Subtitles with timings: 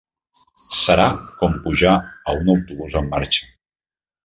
[0.77, 1.05] Serà
[1.41, 3.49] com pujar a un autobús en marxa.